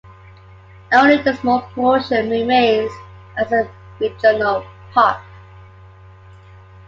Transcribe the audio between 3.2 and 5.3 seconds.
as the regional park.